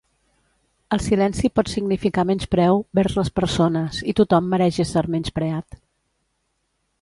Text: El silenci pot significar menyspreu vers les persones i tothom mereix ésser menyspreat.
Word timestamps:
El 0.95 1.01
silenci 1.07 1.51
pot 1.59 1.69
significar 1.73 2.25
menyspreu 2.29 2.81
vers 3.01 3.19
les 3.19 3.29
persones 3.41 4.01
i 4.13 4.17
tothom 4.21 4.49
mereix 4.55 4.81
ésser 4.87 5.05
menyspreat. 5.17 5.79